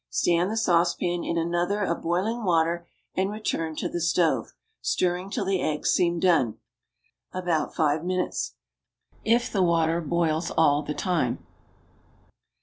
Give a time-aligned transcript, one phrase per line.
[0.09, 5.45] Stand the saucepan in another of boiling water and return to the stove, stirring till
[5.45, 6.57] the eggs seem done
[7.31, 8.55] about five minutes,
[9.23, 11.45] if the water boils all the time.